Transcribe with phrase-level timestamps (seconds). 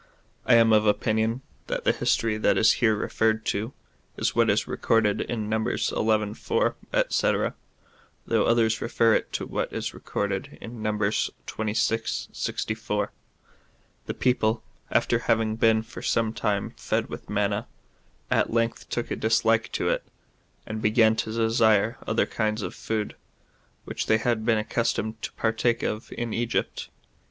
[0.47, 3.71] I am of opinion, that the history that is here referred to
[4.17, 6.33] is what is recorded in Numbers xi.
[6.33, 6.75] 4,
[7.09, 7.31] &c.,
[8.25, 12.35] though others refer it to what is recorded in Numbers xxvi.
[12.35, 13.11] 64.
[14.07, 17.67] The people, after having been for some time fed with manna,
[18.31, 20.03] at length took a dislike to it,
[20.65, 23.15] and began to desire other kinds of food,
[23.85, 26.89] which they had been accustomed to partake of in Egypt.